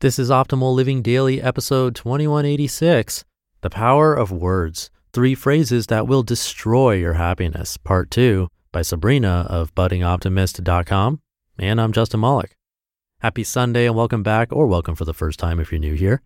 This 0.00 0.20
is 0.20 0.30
Optimal 0.30 0.76
Living 0.76 1.02
Daily, 1.02 1.42
episode 1.42 1.96
2186 1.96 3.24
The 3.62 3.68
Power 3.68 4.14
of 4.14 4.30
Words 4.30 4.90
Three 5.12 5.34
Phrases 5.34 5.88
That 5.88 6.06
Will 6.06 6.22
Destroy 6.22 6.92
Your 6.92 7.14
Happiness, 7.14 7.76
Part 7.78 8.08
2 8.12 8.46
by 8.70 8.82
Sabrina 8.82 9.44
of 9.50 9.74
buddingoptimist.com. 9.74 11.20
And 11.58 11.80
I'm 11.80 11.90
Justin 11.90 12.20
Malik. 12.20 12.54
Happy 13.22 13.42
Sunday 13.42 13.86
and 13.86 13.96
welcome 13.96 14.22
back, 14.22 14.52
or 14.52 14.68
welcome 14.68 14.94
for 14.94 15.04
the 15.04 15.12
first 15.12 15.40
time 15.40 15.58
if 15.58 15.72
you're 15.72 15.80
new 15.80 15.94
here. 15.94 16.22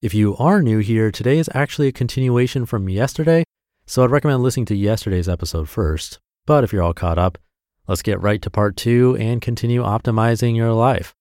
If 0.00 0.14
you 0.14 0.36
are 0.36 0.62
new 0.62 0.78
here, 0.78 1.10
today 1.10 1.38
is 1.38 1.50
actually 1.52 1.88
a 1.88 1.92
continuation 1.92 2.66
from 2.66 2.88
yesterday, 2.88 3.42
so 3.84 4.04
I'd 4.04 4.12
recommend 4.12 4.44
listening 4.44 4.66
to 4.66 4.76
yesterday's 4.76 5.28
episode 5.28 5.68
first. 5.68 6.20
But 6.46 6.62
if 6.62 6.72
you're 6.72 6.84
all 6.84 6.94
caught 6.94 7.18
up, 7.18 7.36
let's 7.88 8.02
get 8.02 8.22
right 8.22 8.40
to 8.42 8.48
part 8.48 8.76
two 8.76 9.16
and 9.18 9.42
continue 9.42 9.82
optimizing 9.82 10.54
your 10.54 10.72
life. 10.72 11.16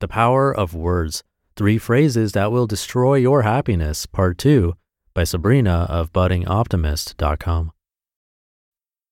The 0.00 0.08
Power 0.08 0.50
of 0.50 0.74
Words 0.74 1.22
Three 1.56 1.76
Phrases 1.76 2.32
That 2.32 2.50
Will 2.50 2.66
Destroy 2.66 3.16
Your 3.16 3.42
Happiness, 3.42 4.06
Part 4.06 4.38
2 4.38 4.72
by 5.12 5.24
Sabrina 5.24 5.86
of 5.90 6.10
buddingoptimist.com. 6.10 7.72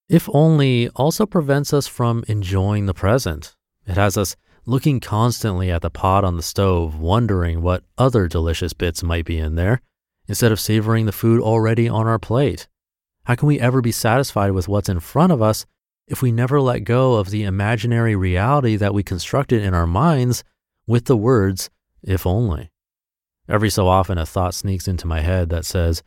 If 0.09 0.31
only 0.33 0.89
also 0.97 1.27
prevents 1.27 1.75
us 1.75 1.86
from 1.86 2.25
enjoying 2.27 2.86
the 2.86 2.94
present. 2.94 3.55
It 3.86 3.97
has 3.98 4.16
us 4.16 4.34
looking 4.64 4.98
constantly 4.98 5.70
at 5.70 5.83
the 5.83 5.91
pot 5.91 6.25
on 6.25 6.39
the 6.39 6.42
stove, 6.42 6.98
wondering 6.98 7.61
what 7.61 7.84
other 7.98 8.27
delicious 8.27 8.72
bits 8.72 9.03
might 9.03 9.27
be 9.27 9.36
in 9.36 9.56
there, 9.56 9.83
instead 10.27 10.53
of 10.53 10.59
savoring 10.59 11.05
the 11.05 11.12
food 11.12 11.42
already 11.42 11.86
on 11.86 12.06
our 12.06 12.19
plate. 12.19 12.66
How 13.25 13.34
can 13.34 13.47
we 13.47 13.61
ever 13.61 13.83
be 13.83 13.92
satisfied 13.92 14.53
with 14.53 14.69
what's 14.69 14.89
in 14.89 15.00
front 15.00 15.33
of 15.33 15.42
us 15.42 15.66
if 16.06 16.22
we 16.22 16.33
never 16.33 16.62
let 16.62 16.84
go 16.84 17.16
of 17.16 17.28
the 17.28 17.44
imaginary 17.44 18.16
reality 18.16 18.77
that 18.77 18.94
we 18.94 19.03
constructed 19.03 19.62
in 19.62 19.75
our 19.75 19.86
minds 19.86 20.42
with 20.89 21.05
the 21.05 21.17
words, 21.17 21.70
if 22.03 22.27
only. 22.27 22.72
Every 23.48 23.70
so 23.70 23.86
often, 23.86 24.19
a 24.19 24.27
thought 24.27 24.55
sneaks 24.55 24.89
into 24.89 25.06
my 25.06 25.20
head 25.20 25.50
that 25.50 25.64
says, 25.64 26.03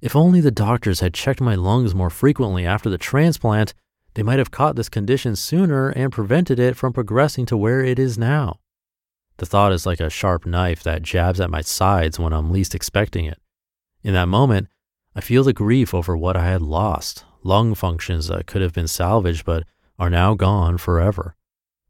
if 0.00 0.16
only 0.16 0.40
the 0.40 0.50
doctors 0.50 0.98
had 0.98 1.14
checked 1.14 1.40
my 1.40 1.54
lungs 1.54 1.94
more 1.94 2.10
frequently 2.10 2.66
after 2.66 2.90
the 2.90 2.98
transplant, 2.98 3.72
they 4.14 4.22
might 4.24 4.40
have 4.40 4.50
caught 4.50 4.74
this 4.74 4.88
condition 4.88 5.36
sooner 5.36 5.90
and 5.90 6.12
prevented 6.12 6.58
it 6.58 6.76
from 6.76 6.92
progressing 6.92 7.46
to 7.46 7.56
where 7.56 7.84
it 7.84 7.98
is 7.98 8.18
now. 8.18 8.58
The 9.36 9.46
thought 9.46 9.72
is 9.72 9.86
like 9.86 10.00
a 10.00 10.10
sharp 10.10 10.44
knife 10.44 10.82
that 10.82 11.02
jabs 11.02 11.40
at 11.40 11.50
my 11.50 11.60
sides 11.60 12.18
when 12.18 12.32
I'm 12.32 12.50
least 12.50 12.74
expecting 12.74 13.26
it. 13.26 13.38
In 14.02 14.14
that 14.14 14.28
moment, 14.28 14.68
I 15.14 15.20
feel 15.20 15.44
the 15.44 15.52
grief 15.52 15.94
over 15.94 16.16
what 16.16 16.36
I 16.36 16.46
had 16.46 16.62
lost, 16.62 17.24
lung 17.42 17.74
functions 17.74 18.28
that 18.28 18.46
could 18.46 18.62
have 18.62 18.72
been 18.72 18.88
salvaged 18.88 19.44
but 19.44 19.64
are 19.98 20.10
now 20.10 20.34
gone 20.34 20.78
forever. 20.78 21.36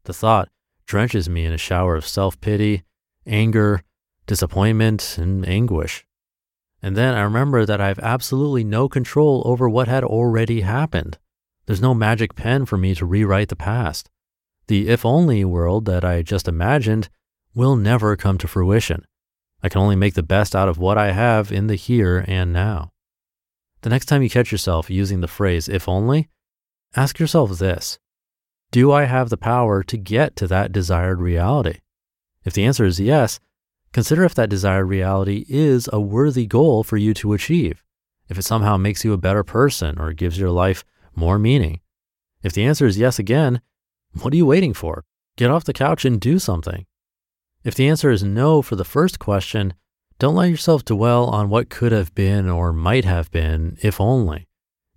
The 0.03 0.13
thought 0.13 0.49
drenches 0.85 1.29
me 1.29 1.45
in 1.45 1.53
a 1.53 1.57
shower 1.57 1.95
of 1.95 2.07
self 2.07 2.39
pity, 2.41 2.83
anger, 3.25 3.83
disappointment, 4.27 5.17
and 5.17 5.47
anguish. 5.47 6.05
And 6.81 6.97
then 6.97 7.13
I 7.15 7.21
remember 7.21 7.65
that 7.65 7.79
I 7.79 7.87
have 7.87 7.99
absolutely 7.99 8.63
no 8.63 8.89
control 8.89 9.41
over 9.45 9.69
what 9.69 9.87
had 9.87 10.03
already 10.03 10.61
happened. 10.61 11.17
There's 11.65 11.81
no 11.81 11.93
magic 11.93 12.35
pen 12.35 12.65
for 12.65 12.77
me 12.77 12.93
to 12.95 13.05
rewrite 13.05 13.47
the 13.47 13.55
past. 13.55 14.09
The 14.67 14.89
if 14.89 15.05
only 15.05 15.45
world 15.45 15.85
that 15.85 16.03
I 16.03 16.21
just 16.21 16.47
imagined 16.47 17.09
will 17.55 17.75
never 17.75 18.15
come 18.15 18.37
to 18.39 18.47
fruition. 18.47 19.05
I 19.61 19.69
can 19.69 19.79
only 19.79 19.95
make 19.95 20.13
the 20.13 20.23
best 20.23 20.55
out 20.55 20.67
of 20.67 20.77
what 20.77 20.97
I 20.97 21.11
have 21.11 21.51
in 21.51 21.67
the 21.67 21.75
here 21.75 22.25
and 22.27 22.51
now. 22.51 22.91
The 23.81 23.89
next 23.89 24.05
time 24.07 24.21
you 24.21 24.29
catch 24.29 24.51
yourself 24.51 24.89
using 24.89 25.21
the 25.21 25.27
phrase 25.27 25.69
if 25.69 25.87
only, 25.87 26.29
ask 26.95 27.19
yourself 27.19 27.51
this 27.51 27.97
do 28.73 28.91
I 28.91 29.03
have 29.03 29.29
the 29.29 29.37
power 29.37 29.83
to 29.83 29.97
get 29.97 30.35
to 30.37 30.47
that 30.47 30.71
desired 30.71 31.21
reality? 31.21 31.77
If 32.43 32.53
the 32.53 32.65
answer 32.65 32.85
is 32.85 32.99
yes, 32.99 33.39
consider 33.91 34.23
if 34.23 34.33
that 34.33 34.49
desired 34.49 34.85
reality 34.85 35.45
is 35.47 35.87
a 35.93 36.01
worthy 36.01 36.47
goal 36.47 36.83
for 36.83 36.97
you 36.97 37.13
to 37.13 37.33
achieve, 37.33 37.83
if 38.29 38.39
it 38.39 38.41
somehow 38.41 38.77
makes 38.77 39.05
you 39.05 39.13
a 39.13 39.17
better 39.17 39.43
person 39.43 39.99
or 39.99 40.11
gives 40.11 40.39
your 40.39 40.49
life 40.49 40.83
more 41.15 41.37
meaning. 41.37 41.81
If 42.41 42.53
the 42.53 42.63
answer 42.63 42.87
is 42.87 42.97
yes 42.97 43.19
again, 43.19 43.61
what 44.19 44.33
are 44.33 44.37
you 44.37 44.47
waiting 44.47 44.73
for? 44.73 45.05
Get 45.37 45.51
off 45.51 45.65
the 45.65 45.71
couch 45.71 46.03
and 46.03 46.19
do 46.19 46.39
something. 46.39 46.87
If 47.63 47.75
the 47.75 47.87
answer 47.87 48.09
is 48.09 48.23
no 48.23 48.63
for 48.63 48.75
the 48.75 48.83
first 48.83 49.19
question, 49.19 49.75
don't 50.17 50.35
let 50.35 50.49
yourself 50.49 50.83
dwell 50.83 51.25
on 51.25 51.49
what 51.49 51.69
could 51.69 51.91
have 51.91 52.15
been 52.15 52.49
or 52.49 52.73
might 52.73 53.05
have 53.05 53.29
been, 53.29 53.77
if 53.83 54.01
only. 54.01 54.47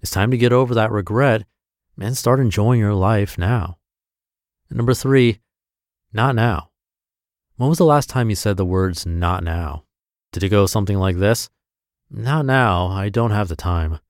It's 0.00 0.10
time 0.10 0.30
to 0.30 0.38
get 0.38 0.52
over 0.52 0.74
that 0.74 0.90
regret 0.90 1.44
and 2.00 2.16
start 2.16 2.40
enjoying 2.40 2.80
your 2.80 2.94
life 2.94 3.38
now. 3.38 3.78
And 4.68 4.76
number 4.76 4.94
three, 4.94 5.40
not 6.12 6.34
now. 6.34 6.70
When 7.56 7.68
was 7.68 7.78
the 7.78 7.84
last 7.84 8.10
time 8.10 8.28
you 8.28 8.36
said 8.36 8.56
the 8.56 8.64
words 8.64 9.06
not 9.06 9.42
now? 9.42 9.84
Did 10.32 10.42
it 10.42 10.50
go 10.50 10.66
something 10.66 10.98
like 10.98 11.16
this? 11.16 11.48
Not 12.10 12.44
now, 12.44 12.86
I 12.86 13.08
don't 13.08 13.30
have 13.30 13.48
the 13.48 13.56
time. 13.56 14.00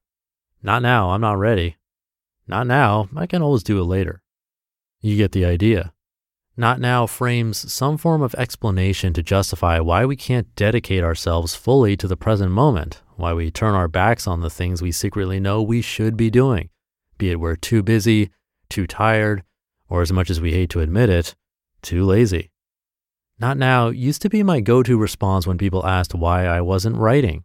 Not 0.62 0.82
now, 0.82 1.10
I'm 1.10 1.20
not 1.20 1.38
ready. 1.38 1.76
Not 2.48 2.66
now, 2.66 3.08
I 3.16 3.26
can 3.26 3.42
always 3.42 3.62
do 3.62 3.80
it 3.80 3.84
later. 3.84 4.22
You 5.00 5.16
get 5.16 5.32
the 5.32 5.44
idea. 5.44 5.92
Not 6.56 6.80
now 6.80 7.06
frames 7.06 7.72
some 7.72 7.98
form 7.98 8.22
of 8.22 8.34
explanation 8.34 9.12
to 9.12 9.22
justify 9.22 9.78
why 9.78 10.06
we 10.06 10.16
can't 10.16 10.54
dedicate 10.56 11.04
ourselves 11.04 11.54
fully 11.54 11.96
to 11.98 12.08
the 12.08 12.16
present 12.16 12.50
moment, 12.50 13.02
why 13.16 13.32
we 13.34 13.50
turn 13.50 13.74
our 13.74 13.88
backs 13.88 14.26
on 14.26 14.40
the 14.40 14.50
things 14.50 14.80
we 14.80 14.90
secretly 14.90 15.38
know 15.38 15.62
we 15.62 15.82
should 15.82 16.16
be 16.16 16.30
doing, 16.30 16.70
be 17.18 17.30
it 17.30 17.40
we're 17.40 17.56
too 17.56 17.82
busy, 17.82 18.30
too 18.68 18.86
tired, 18.86 19.42
or 19.88 20.02
as 20.02 20.12
much 20.12 20.30
as 20.30 20.40
we 20.40 20.52
hate 20.52 20.70
to 20.70 20.80
admit 20.80 21.08
it, 21.08 21.34
too 21.82 22.04
lazy. 22.04 22.50
Not 23.38 23.58
now 23.58 23.88
used 23.88 24.22
to 24.22 24.30
be 24.30 24.42
my 24.42 24.60
go 24.60 24.82
to 24.82 24.98
response 24.98 25.46
when 25.46 25.58
people 25.58 25.86
asked 25.86 26.14
why 26.14 26.46
I 26.46 26.60
wasn't 26.60 26.96
writing. 26.96 27.44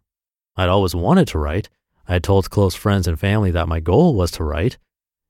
I'd 0.56 0.68
always 0.68 0.94
wanted 0.94 1.28
to 1.28 1.38
write. 1.38 1.68
I 2.08 2.14
had 2.14 2.24
told 2.24 2.50
close 2.50 2.74
friends 2.74 3.06
and 3.06 3.18
family 3.18 3.50
that 3.50 3.68
my 3.68 3.80
goal 3.80 4.14
was 4.14 4.30
to 4.32 4.44
write. 4.44 4.78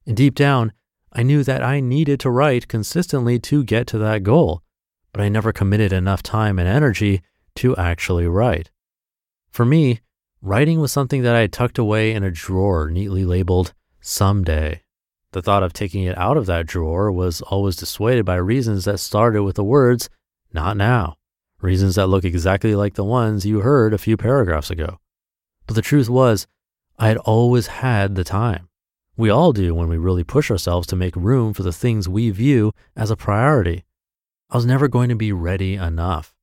And 0.06 0.16
deep 0.16 0.34
down, 0.34 0.72
I 1.12 1.22
knew 1.22 1.44
that 1.44 1.62
I 1.62 1.80
needed 1.80 2.20
to 2.20 2.30
write 2.30 2.68
consistently 2.68 3.38
to 3.40 3.64
get 3.64 3.86
to 3.88 3.98
that 3.98 4.22
goal, 4.22 4.62
but 5.12 5.20
I 5.20 5.28
never 5.28 5.52
committed 5.52 5.92
enough 5.92 6.22
time 6.22 6.58
and 6.58 6.68
energy 6.68 7.22
to 7.56 7.76
actually 7.76 8.26
write. 8.26 8.70
For 9.50 9.66
me, 9.66 10.00
writing 10.40 10.80
was 10.80 10.90
something 10.90 11.22
that 11.22 11.34
I 11.34 11.40
had 11.40 11.52
tucked 11.52 11.78
away 11.78 12.12
in 12.12 12.22
a 12.22 12.30
drawer 12.30 12.88
neatly 12.90 13.24
labeled 13.24 13.74
someday. 14.02 14.82
The 15.32 15.40
thought 15.40 15.62
of 15.62 15.72
taking 15.72 16.02
it 16.02 16.18
out 16.18 16.36
of 16.36 16.44
that 16.46 16.66
drawer 16.66 17.10
was 17.10 17.40
always 17.40 17.76
dissuaded 17.76 18.26
by 18.26 18.34
reasons 18.34 18.84
that 18.84 19.00
started 19.00 19.42
with 19.44 19.56
the 19.56 19.64
words, 19.64 20.10
not 20.52 20.76
now, 20.76 21.16
reasons 21.62 21.94
that 21.94 22.08
look 22.08 22.24
exactly 22.24 22.74
like 22.74 22.94
the 22.94 23.04
ones 23.04 23.46
you 23.46 23.60
heard 23.60 23.94
a 23.94 23.98
few 23.98 24.18
paragraphs 24.18 24.70
ago. 24.70 24.98
But 25.66 25.76
the 25.76 25.82
truth 25.82 26.10
was, 26.10 26.46
I 26.98 27.08
had 27.08 27.16
always 27.18 27.68
had 27.68 28.14
the 28.14 28.24
time. 28.24 28.68
We 29.16 29.30
all 29.30 29.52
do 29.52 29.74
when 29.74 29.88
we 29.88 29.96
really 29.96 30.24
push 30.24 30.50
ourselves 30.50 30.86
to 30.88 30.96
make 30.96 31.16
room 31.16 31.54
for 31.54 31.62
the 31.62 31.72
things 31.72 32.08
we 32.08 32.30
view 32.30 32.72
as 32.96 33.10
a 33.10 33.16
priority. 33.16 33.84
I 34.50 34.56
was 34.56 34.66
never 34.66 34.88
going 34.88 35.08
to 35.08 35.14
be 35.14 35.32
ready 35.32 35.76
enough. 35.76 36.34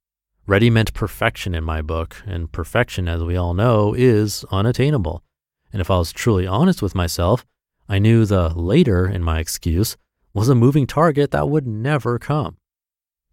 Ready 0.48 0.72
meant 0.72 0.96
perfection 0.96 1.54
in 1.54 1.64
my 1.64 1.84
book, 1.84 2.24
and 2.26 2.52
perfection, 2.52 3.08
as 3.08 3.24
we 3.24 3.36
all 3.36 3.54
know, 3.54 3.94
is 3.94 4.44
unattainable. 4.50 5.24
And 5.71 5.81
if 5.81 5.92
I 5.92 5.98
was 5.98 6.12
truly 6.12 6.48
honest 6.48 6.81
with 6.81 6.95
myself, 6.95 7.45
I 7.88 8.00
knew 8.00 8.25
the 8.25 8.50
later 8.50 9.07
in 9.07 9.24
my 9.24 9.39
excuse 9.39 9.98
was 10.33 10.50
a 10.50 10.56
moving 10.56 10.88
target 10.88 11.31
that 11.31 11.50
would 11.50 11.68
never 11.68 12.19
come. 12.19 12.57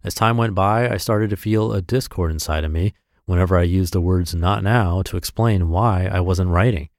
As 0.03 0.13
time 0.13 0.37
went 0.37 0.55
by, 0.55 0.89
I 0.89 0.97
started 0.97 1.29
to 1.31 1.37
feel 1.37 1.73
a 1.73 1.81
discord 1.81 2.31
inside 2.31 2.63
of 2.63 2.71
me 2.71 2.93
whenever 3.25 3.57
I 3.57 3.63
used 3.63 3.93
the 3.93 4.01
words 4.01 4.33
not 4.33 4.63
now 4.63 5.01
to 5.03 5.17
explain 5.17 5.69
why 5.69 6.05
I 6.05 6.19
wasn't 6.19 6.49
writing. 6.49 6.89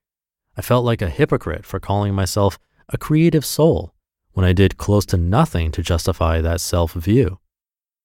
I 0.56 0.62
felt 0.62 0.84
like 0.84 1.02
a 1.02 1.08
hypocrite 1.08 1.64
for 1.64 1.80
calling 1.80 2.14
myself 2.14 2.58
a 2.88 2.98
creative 2.98 3.44
soul 3.44 3.94
when 4.32 4.44
I 4.44 4.52
did 4.52 4.76
close 4.76 5.06
to 5.06 5.16
nothing 5.16 5.72
to 5.72 5.82
justify 5.82 6.40
that 6.40 6.60
self 6.60 6.92
view. 6.92 7.38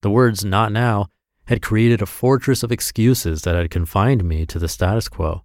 The 0.01 0.09
words 0.09 0.43
not 0.43 0.71
now 0.71 1.07
had 1.45 1.61
created 1.61 2.01
a 2.01 2.05
fortress 2.05 2.63
of 2.63 2.71
excuses 2.71 3.41
that 3.41 3.55
had 3.55 3.69
confined 3.69 4.23
me 4.23 4.45
to 4.45 4.59
the 4.59 4.67
status 4.67 5.09
quo, 5.09 5.43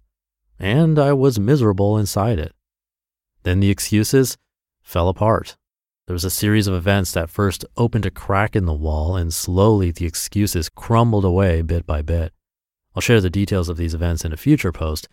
and 0.59 0.99
I 0.99 1.13
was 1.13 1.39
miserable 1.39 1.97
inside 1.97 2.37
it. 2.37 2.53
Then 3.43 3.59
the 3.59 3.69
excuses 3.69 4.37
fell 4.81 5.07
apart. 5.07 5.55
There 6.05 6.13
was 6.13 6.25
a 6.25 6.29
series 6.29 6.67
of 6.67 6.73
events 6.73 7.11
that 7.11 7.29
first 7.29 7.63
opened 7.77 8.05
a 8.05 8.11
crack 8.11 8.55
in 8.55 8.65
the 8.65 8.73
wall, 8.73 9.15
and 9.15 9.33
slowly 9.33 9.91
the 9.91 10.05
excuses 10.05 10.67
crumbled 10.67 11.23
away 11.23 11.61
bit 11.61 11.85
by 11.85 12.01
bit. 12.01 12.33
I'll 12.95 13.01
share 13.01 13.21
the 13.21 13.29
details 13.29 13.69
of 13.69 13.77
these 13.77 13.93
events 13.93 14.25
in 14.25 14.33
a 14.33 14.37
future 14.37 14.71
post, 14.71 15.07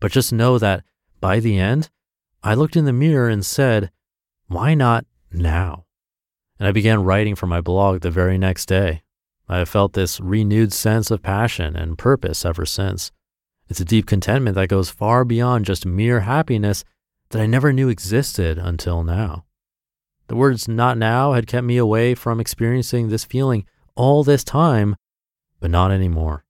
but 0.00 0.12
just 0.12 0.32
know 0.32 0.58
that 0.58 0.84
by 1.20 1.40
the 1.40 1.58
end, 1.58 1.88
I 2.42 2.54
looked 2.54 2.76
in 2.76 2.84
the 2.84 2.92
mirror 2.92 3.28
and 3.28 3.44
said, 3.44 3.90
Why 4.46 4.74
not 4.74 5.06
now? 5.32 5.86
And 6.58 6.68
I 6.68 6.72
began 6.72 7.02
writing 7.02 7.34
for 7.34 7.46
my 7.46 7.62
blog 7.62 8.02
the 8.02 8.10
very 8.10 8.36
next 8.36 8.66
day. 8.66 9.02
I 9.48 9.58
have 9.58 9.68
felt 9.68 9.94
this 9.94 10.20
renewed 10.20 10.72
sense 10.72 11.10
of 11.10 11.22
passion 11.22 11.74
and 11.74 11.98
purpose 11.98 12.44
ever 12.44 12.66
since. 12.66 13.10
It's 13.68 13.80
a 13.80 13.84
deep 13.84 14.06
contentment 14.06 14.54
that 14.56 14.68
goes 14.68 14.90
far 14.90 15.24
beyond 15.24 15.64
just 15.64 15.86
mere 15.86 16.20
happiness 16.20 16.84
that 17.30 17.40
I 17.40 17.46
never 17.46 17.72
knew 17.72 17.88
existed 17.88 18.58
until 18.58 19.02
now. 19.02 19.44
The 20.28 20.36
words 20.36 20.68
not 20.68 20.96
now 20.98 21.32
had 21.32 21.46
kept 21.46 21.66
me 21.66 21.76
away 21.76 22.14
from 22.14 22.40
experiencing 22.40 23.08
this 23.08 23.24
feeling 23.24 23.66
all 23.94 24.24
this 24.24 24.44
time, 24.44 24.96
but 25.60 25.70
not 25.70 25.90
anymore. 25.90 26.44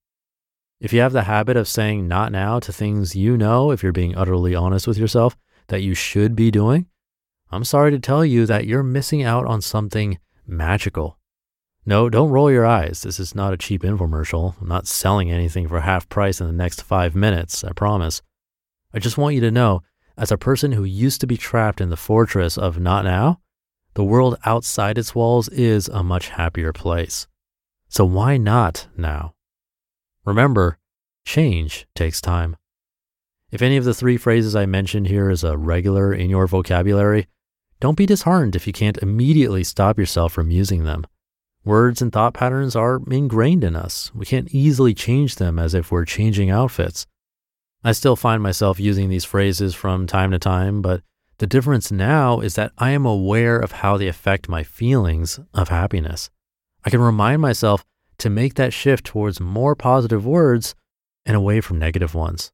If 0.80 0.92
you 0.92 1.00
have 1.00 1.12
the 1.12 1.22
habit 1.22 1.56
of 1.56 1.68
saying 1.68 2.06
not 2.06 2.32
now 2.32 2.60
to 2.60 2.72
things 2.72 3.16
you 3.16 3.36
know, 3.36 3.70
if 3.70 3.82
you're 3.82 3.92
being 3.92 4.16
utterly 4.16 4.54
honest 4.54 4.86
with 4.86 4.98
yourself, 4.98 5.36
that 5.68 5.82
you 5.82 5.94
should 5.94 6.36
be 6.36 6.50
doing, 6.50 6.86
I'm 7.50 7.64
sorry 7.64 7.90
to 7.92 7.98
tell 7.98 8.24
you 8.24 8.46
that 8.46 8.66
you're 8.66 8.82
missing 8.82 9.22
out 9.22 9.46
on 9.46 9.60
something 9.60 10.18
magical. 10.46 11.18
No, 11.86 12.08
don't 12.08 12.30
roll 12.30 12.50
your 12.50 12.64
eyes. 12.64 13.02
This 13.02 13.20
is 13.20 13.34
not 13.34 13.52
a 13.52 13.58
cheap 13.58 13.82
infomercial. 13.82 14.54
I'm 14.60 14.68
not 14.68 14.86
selling 14.86 15.30
anything 15.30 15.68
for 15.68 15.80
half 15.80 16.08
price 16.08 16.40
in 16.40 16.46
the 16.46 16.52
next 16.52 16.82
five 16.82 17.14
minutes, 17.14 17.62
I 17.62 17.72
promise. 17.72 18.22
I 18.94 18.98
just 18.98 19.18
want 19.18 19.34
you 19.34 19.40
to 19.42 19.50
know, 19.50 19.82
as 20.16 20.32
a 20.32 20.38
person 20.38 20.72
who 20.72 20.84
used 20.84 21.20
to 21.20 21.26
be 21.26 21.36
trapped 21.36 21.80
in 21.80 21.90
the 21.90 21.96
fortress 21.96 22.56
of 22.56 22.78
not 22.78 23.04
now, 23.04 23.40
the 23.94 24.04
world 24.04 24.38
outside 24.44 24.96
its 24.96 25.14
walls 25.14 25.48
is 25.50 25.88
a 25.88 26.02
much 26.02 26.30
happier 26.30 26.72
place. 26.72 27.26
So 27.88 28.04
why 28.04 28.38
not 28.38 28.88
now? 28.96 29.34
Remember, 30.24 30.78
change 31.26 31.86
takes 31.94 32.20
time. 32.20 32.56
If 33.52 33.62
any 33.62 33.76
of 33.76 33.84
the 33.84 33.94
three 33.94 34.16
phrases 34.16 34.56
I 34.56 34.66
mentioned 34.66 35.06
here 35.06 35.30
is 35.30 35.44
a 35.44 35.56
regular 35.56 36.12
in 36.12 36.30
your 36.30 36.46
vocabulary, 36.46 37.28
don't 37.78 37.96
be 37.96 38.06
disheartened 38.06 38.56
if 38.56 38.66
you 38.66 38.72
can't 38.72 38.98
immediately 38.98 39.62
stop 39.62 39.98
yourself 39.98 40.32
from 40.32 40.50
using 40.50 40.84
them. 40.84 41.06
Words 41.64 42.02
and 42.02 42.12
thought 42.12 42.34
patterns 42.34 42.76
are 42.76 43.00
ingrained 43.10 43.64
in 43.64 43.74
us. 43.74 44.12
We 44.14 44.26
can't 44.26 44.54
easily 44.54 44.92
change 44.92 45.36
them 45.36 45.58
as 45.58 45.72
if 45.72 45.90
we're 45.90 46.04
changing 46.04 46.50
outfits. 46.50 47.06
I 47.82 47.92
still 47.92 48.16
find 48.16 48.42
myself 48.42 48.78
using 48.78 49.08
these 49.08 49.24
phrases 49.24 49.74
from 49.74 50.06
time 50.06 50.30
to 50.32 50.38
time, 50.38 50.82
but 50.82 51.02
the 51.38 51.46
difference 51.46 51.90
now 51.90 52.40
is 52.40 52.54
that 52.54 52.72
I 52.76 52.90
am 52.90 53.06
aware 53.06 53.58
of 53.58 53.72
how 53.72 53.96
they 53.96 54.08
affect 54.08 54.48
my 54.48 54.62
feelings 54.62 55.40
of 55.54 55.68
happiness. 55.68 56.28
I 56.84 56.90
can 56.90 57.00
remind 57.00 57.40
myself 57.40 57.84
to 58.18 58.30
make 58.30 58.54
that 58.54 58.74
shift 58.74 59.06
towards 59.06 59.40
more 59.40 59.74
positive 59.74 60.26
words 60.26 60.74
and 61.24 61.34
away 61.34 61.62
from 61.62 61.78
negative 61.78 62.14
ones. 62.14 62.52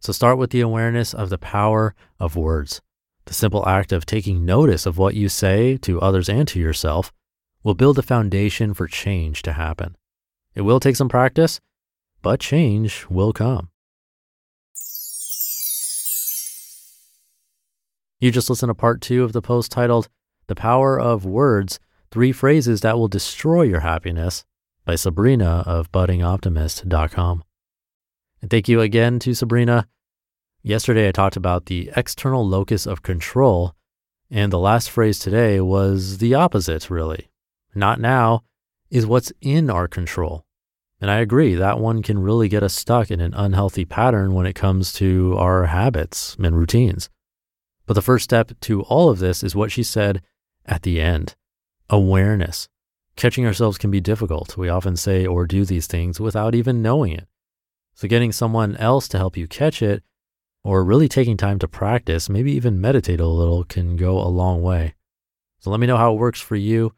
So 0.00 0.12
start 0.12 0.38
with 0.38 0.50
the 0.50 0.62
awareness 0.62 1.12
of 1.12 1.28
the 1.28 1.38
power 1.38 1.94
of 2.18 2.36
words. 2.36 2.80
The 3.26 3.34
simple 3.34 3.68
act 3.68 3.92
of 3.92 4.06
taking 4.06 4.46
notice 4.46 4.86
of 4.86 4.96
what 4.96 5.14
you 5.14 5.28
say 5.28 5.76
to 5.78 6.00
others 6.00 6.28
and 6.28 6.48
to 6.48 6.58
yourself 6.58 7.12
will 7.62 7.74
build 7.74 7.98
a 7.98 8.02
foundation 8.02 8.72
for 8.74 8.86
change 8.86 9.42
to 9.42 9.52
happen. 9.52 9.96
It 10.54 10.62
will 10.62 10.80
take 10.80 10.96
some 10.96 11.08
practice, 11.08 11.60
but 12.22 12.40
change 12.40 13.06
will 13.08 13.32
come. 13.32 13.70
You 18.18 18.30
just 18.30 18.50
listened 18.50 18.68
to 18.70 18.74
part 18.74 19.00
two 19.00 19.24
of 19.24 19.32
the 19.32 19.42
post 19.42 19.72
titled 19.72 20.08
The 20.46 20.54
Power 20.54 21.00
of 21.00 21.24
Words 21.24 21.78
Three 22.10 22.32
Phrases 22.32 22.80
That 22.82 22.98
Will 22.98 23.08
Destroy 23.08 23.62
Your 23.62 23.80
Happiness 23.80 24.44
by 24.84 24.96
Sabrina 24.96 25.62
of 25.66 25.90
buddingoptimist.com. 25.92 27.44
And 28.42 28.50
thank 28.50 28.68
you 28.68 28.80
again 28.80 29.18
to 29.20 29.34
Sabrina. 29.34 29.86
Yesterday, 30.62 31.08
I 31.08 31.12
talked 31.12 31.36
about 31.36 31.66
the 31.66 31.90
external 31.96 32.46
locus 32.46 32.86
of 32.86 33.02
control, 33.02 33.74
and 34.30 34.52
the 34.52 34.58
last 34.58 34.90
phrase 34.90 35.18
today 35.18 35.60
was 35.60 36.18
the 36.18 36.34
opposite, 36.34 36.90
really 36.90 37.29
not 37.74 38.00
now, 38.00 38.42
is 38.90 39.06
what's 39.06 39.32
in 39.40 39.70
our 39.70 39.88
control. 39.88 40.44
And 41.00 41.10
I 41.10 41.18
agree, 41.18 41.54
that 41.54 41.78
one 41.78 42.02
can 42.02 42.18
really 42.18 42.48
get 42.48 42.62
us 42.62 42.74
stuck 42.74 43.10
in 43.10 43.20
an 43.20 43.32
unhealthy 43.34 43.84
pattern 43.84 44.34
when 44.34 44.46
it 44.46 44.54
comes 44.54 44.92
to 44.94 45.34
our 45.38 45.66
habits 45.66 46.36
and 46.42 46.56
routines. 46.56 47.08
But 47.86 47.94
the 47.94 48.02
first 48.02 48.24
step 48.24 48.52
to 48.60 48.82
all 48.82 49.08
of 49.08 49.18
this 49.18 49.42
is 49.42 49.56
what 49.56 49.72
she 49.72 49.82
said 49.82 50.22
at 50.66 50.82
the 50.82 51.00
end 51.00 51.34
awareness. 51.88 52.68
Catching 53.16 53.44
ourselves 53.44 53.78
can 53.78 53.90
be 53.90 54.00
difficult. 54.00 54.56
We 54.56 54.68
often 54.68 54.96
say 54.96 55.26
or 55.26 55.46
do 55.46 55.64
these 55.64 55.86
things 55.86 56.20
without 56.20 56.54
even 56.54 56.82
knowing 56.82 57.12
it. 57.12 57.26
So, 57.94 58.08
getting 58.08 58.32
someone 58.32 58.76
else 58.76 59.08
to 59.08 59.18
help 59.18 59.36
you 59.36 59.46
catch 59.46 59.82
it, 59.82 60.02
or 60.62 60.84
really 60.84 61.08
taking 61.08 61.36
time 61.36 61.58
to 61.58 61.68
practice, 61.68 62.30
maybe 62.30 62.52
even 62.52 62.80
meditate 62.80 63.20
a 63.20 63.26
little, 63.26 63.64
can 63.64 63.96
go 63.96 64.18
a 64.18 64.28
long 64.28 64.62
way. 64.62 64.94
So, 65.58 65.70
let 65.70 65.80
me 65.80 65.86
know 65.86 65.96
how 65.96 66.14
it 66.14 66.18
works 66.18 66.40
for 66.40 66.56
you. 66.56 66.94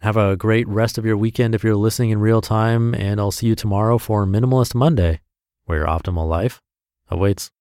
Have 0.00 0.16
a 0.16 0.36
great 0.36 0.68
rest 0.68 0.96
of 0.96 1.04
your 1.04 1.16
weekend 1.16 1.56
if 1.56 1.64
you're 1.64 1.74
listening 1.74 2.10
in 2.10 2.20
real 2.20 2.40
time, 2.40 2.94
and 2.94 3.18
I'll 3.18 3.32
see 3.32 3.48
you 3.48 3.56
tomorrow 3.56 3.98
for 3.98 4.24
Minimalist 4.24 4.74
Monday, 4.74 5.20
where 5.64 5.78
your 5.78 5.88
optimal 5.88 6.28
life 6.28 6.62
awaits. 7.08 7.50